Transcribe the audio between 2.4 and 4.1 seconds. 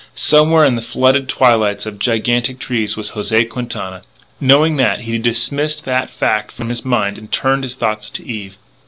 trees was José Quintana.